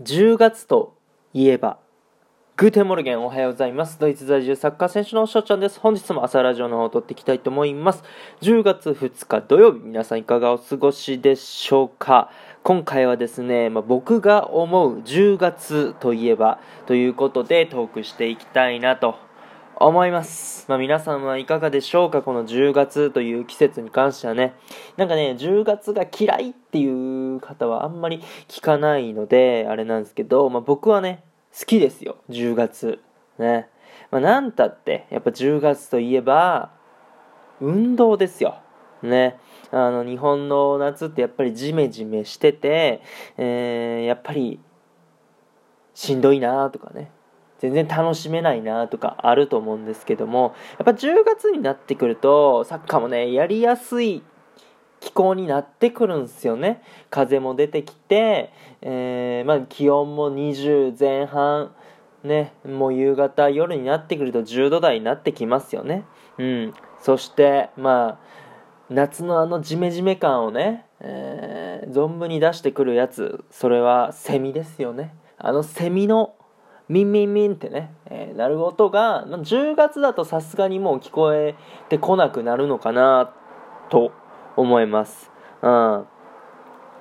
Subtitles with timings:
[0.00, 0.96] 10月と
[1.34, 1.78] いえば、
[2.56, 3.98] Guten Morgen おはようございます。
[3.98, 5.78] ドイツ在住サッカー選手のしょちゃんです。
[5.80, 8.02] 本日も朝ラジオの方を録っていきたいと思います。
[8.40, 12.30] 10月2日土曜日、皆さんいかがお過ごしでしょうか
[12.62, 19.16] 今回はですね、まあ、僕が思う10月といえばということでトークしていきたいなと
[19.76, 20.66] 思います。
[20.68, 24.54] まあ、皆さんはいかがでしょうかこの10月という季節に関してはね。
[24.96, 31.24] なんかね、10月が嫌いっていう方はあんまり聞かないので、あれなんですけど、まあ、僕はね、
[31.58, 33.00] 好きですよ、10月。
[33.38, 33.68] ね。
[34.10, 36.70] まあ、なんたって、やっぱ10月といえば、
[37.60, 38.56] 運動ですよ。
[39.02, 39.38] ね。
[39.70, 43.00] あの、日本の夏ってやっぱりジメジメしてて、
[43.36, 44.60] えー、やっぱり、
[45.94, 47.10] しんどいなとかね。
[47.62, 54.24] 全然楽しめないなとかあると思うんですけども、やっぱ10月になってくると、サッカーもね、やりやすい
[54.98, 56.82] 気候になってくるんですよね。
[57.08, 61.72] 風も出てきて、えー、まあ、気温も20前半、
[62.24, 66.04] ね、もう夕方、夜になってくると10度台になってきますよね。
[66.38, 66.74] うん。
[67.00, 68.18] そして、まあ、
[68.90, 75.14] 夏のあのジメジメ感をね、えー、存分に出してくるやつ、それはセミですよね。
[75.38, 76.34] あのセミの
[76.92, 81.54] ミンミンミンってね、えー、鳴る音が、10月だとさすがにもう聞こえ
[81.88, 83.32] てこなくなるのかな
[83.88, 84.12] と
[84.56, 85.30] 思います。
[85.62, 85.68] う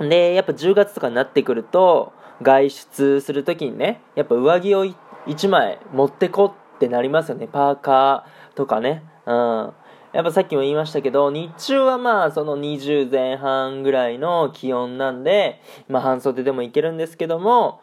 [0.06, 0.10] ん。
[0.10, 7.50] で、やっぱ10月とかになってくると、外出するときにね、やっぱ上着を1枚持ってこってなりますよね。
[7.52, 9.04] パーカーとかね。
[9.26, 9.74] うん。
[10.14, 17.82] やっぱさっきも言いましたけど、日中はまあその20前半ぐらいの気温なんで、まあ半袖でもいけるんですけども、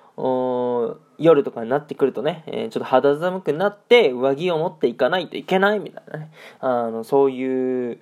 [1.19, 6.31] 夜とかになってくるとね、えー、ちょっと肌寒くなって上着を持っていかないといけないみたいなね、
[6.61, 8.01] あの、そういう、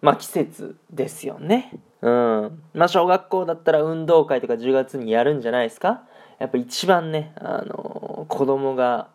[0.00, 1.72] まあ季節ですよね。
[2.00, 2.62] うん。
[2.74, 6.02] まあ小学校だったら運動会とか10月にやるんじゃないですか
[6.38, 9.08] やっぱ一番ね、あの子供が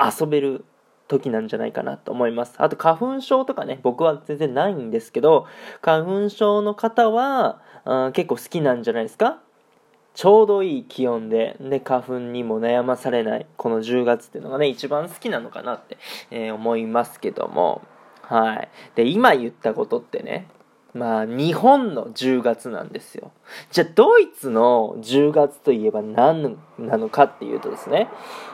[0.00, 0.64] 遊べる
[1.08, 2.54] 時なんじゃないかなと思います。
[2.58, 5.46] あと花粉症とかね、僕は全然ないんですけど、
[5.80, 9.40] 花粉症の方はあ結構好きなんじゃないですか
[10.14, 15.98] ちょうどいい気温で、ね、花粉にも悩まされない、この10月っていうのがね、一番好きなのかなって、
[16.30, 17.82] えー、思いますけども、
[18.22, 18.68] はい。
[18.94, 20.48] で、今言ったことってね、
[20.94, 23.32] まあ、日本の10月なんですよ。
[23.72, 28.08] じゃあ、ドイツの10月といえば何なのかっていうとですね、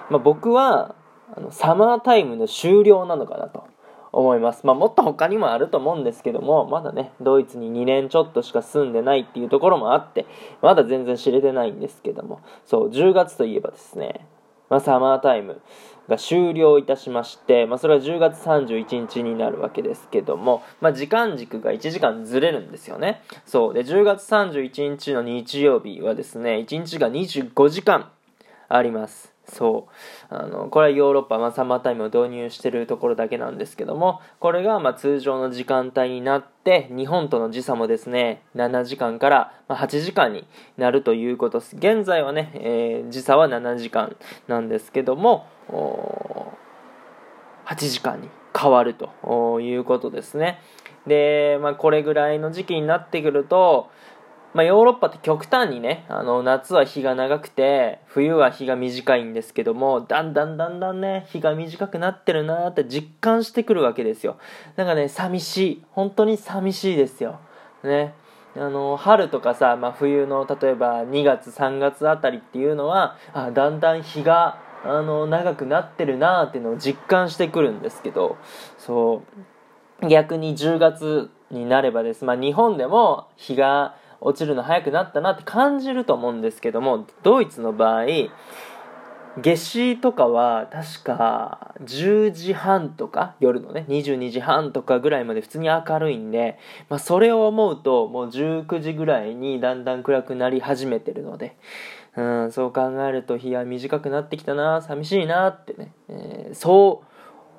[0.09, 0.95] まあ、僕は、
[1.37, 3.65] あのサマータイムの終了なのかなと
[4.13, 4.67] 思います。
[4.67, 10.27] まあ、もっと他にもあると思うんですけども、まだね、ドイツに2年ちょっとしか住んでないっていうところもあって、
[10.63, 14.27] まだ全然知れてないんですけども、そう、10月といえばですね、
[14.69, 15.61] まあ、サマータイム
[16.09, 23.23] が終了いたしまして、まあ、それは10月31日になるわけですけども、まあ、時間軸が1時間ずれるんですよね。
[23.47, 23.75] そう。
[23.75, 28.11] で、10月31日の日曜日はですね、1日が25時間
[28.69, 29.33] あります。
[29.51, 29.89] そ
[30.31, 30.35] う。
[30.35, 40.47] あのこれはヨーロッパ、まあ、サマータイムを導入してるところだけなんですけどもこれがま通常の時間帯になって日本との時差もですね7時間から8時間に
[40.77, 41.77] なるということです。
[41.77, 44.17] 現在はね、えー、時差は7時間
[44.47, 45.47] なんですけども
[47.67, 48.29] 8時間に
[48.59, 50.61] 変わるということですね。
[51.07, 53.91] で、まあ、これぐらいの時期になってくると
[54.53, 64.39] まあ、ヨーロッパって極端にね、あの、夏は日が長くて、冬は日が短いんですけども、だんだんだんだんね、日が短くなってるなーって実感してくるわけですよ。
[64.75, 65.85] なんかね、寂しい。
[65.93, 67.39] 本当に寂しいですよ。
[67.85, 68.15] ね。
[68.57, 78.37] あの、春とかさ、まあ、冬の、例えば2月、3月あたりっていうのは、あだんだん日が、あの、長くなってるなーっていうのを実感してくるんですけど、
[78.79, 79.23] そ
[80.03, 82.25] う、逆に10月になればです。
[82.25, 88.05] まあ、日本でも日が、落ちるの早くなったなって感じると思うんですけどもドイツの場合
[89.37, 101.57] 夏至とかは確か10時半とか夜のね22時半とかぐらいまで普通に明るいんで、まあ、それを思うともう19時ぐらいにだんだん暗くなり始めてるので、
[102.17, 107.10] うん、そう考えると日は短くなってきたな寂しいなってね、えー、そう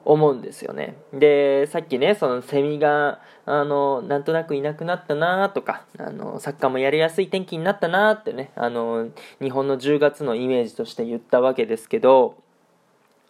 [0.05, 0.95] 思うんですよね。
[1.13, 9.09] で、さっきね、そのセミが、あの、なんとなくいなくなったなとか、あの、サッカーもやりやすい天気になったなってね、あの、
[9.41, 12.35] 日本の10月のイメージとして言ったわけですけど、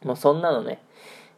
[0.03, 0.81] もうそんなのね、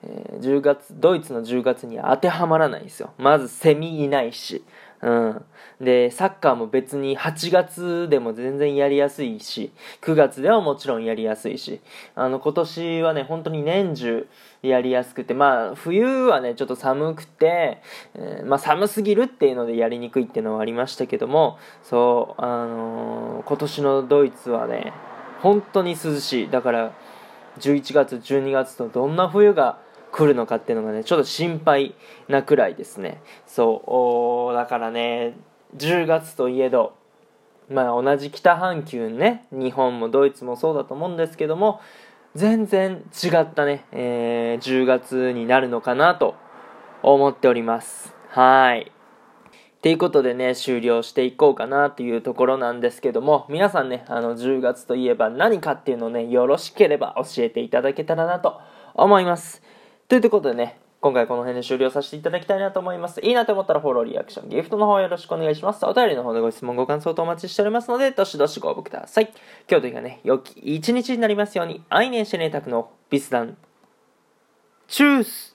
[0.03, 3.13] えー、10月、ドイツの10月には当てはまらないんですよ。
[3.17, 4.63] まずセミいないし、
[5.03, 5.45] うん。
[5.81, 11.81] で、サッカーも別に8月でも全然やりやすいし、9月ではもちろんやりやすいし、
[12.15, 14.27] あの、今年はね、本当に年中
[14.61, 17.81] やりやすくて、まあ、冬はね、ちょっと寒くて、
[18.15, 24.93] えー、まあ、寒すぎるっていうのでやりにくいっていうのはありましたけども、そう、あのー、今年のドイツはね、
[25.41, 26.93] 本当に涼しいだから
[27.59, 29.82] 11月12月とどんな冬が
[30.13, 31.95] 来るのかっていうのがねちょっと心配
[32.29, 33.21] なくらいですね。
[33.47, 35.35] そうだからね
[35.75, 36.93] 10月といえど
[37.69, 41.81] まあ同じ北半球ね日本もドイツもそうだと思うんですけども
[42.35, 46.35] 全然違ったね、えー、10月になるのかなと
[47.01, 48.15] 思っております。
[48.29, 48.91] はい。
[49.83, 58.61] ということでね、終了していこうかなというところなんですけども、皆さんね、あの、10月といえば何かっていうのをね、よろしければ教えていただけたらなと
[58.93, 59.61] 思います。
[60.07, 63.19] ということでね、今回この辺で終了させていただきたいなと思います。
[63.21, 65.85] いいなと思ったらフォロー、リアクション、ギフトの方よろしくお願いします。
[65.85, 69.33] お便りの方でご質問、ご感想とお待ちしておりますので、どしどしご応募ください。
[69.69, 73.57] 今日というかね、良き一日になりますように、愛年してねたくのビスダン。
[74.87, 75.52] チュース